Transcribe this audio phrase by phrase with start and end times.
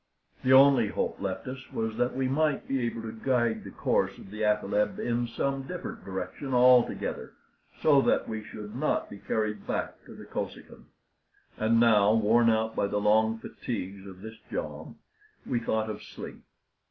[0.43, 4.17] The only hope left us was that we might be able to guide the course
[4.17, 7.33] of the athaleb in some different direction altogether,
[7.83, 10.85] so that we should not be carried back to the Kosekin.
[11.55, 14.95] And now, worn out by the long fatigues of this jom,
[15.45, 16.41] we thought of sleep.